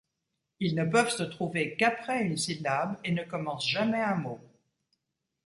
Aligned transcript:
Ils 0.59 0.73
ne 0.73 0.83
peuvent 0.83 1.11
se 1.11 1.21
trouver 1.21 1.75
qu'après 1.75 2.23
une 2.23 2.35
syllabe 2.35 2.97
et 3.03 3.11
ne 3.11 3.23
commencent 3.23 3.69
jamais 3.69 4.01
un 4.01 4.15
mot. 4.15 4.39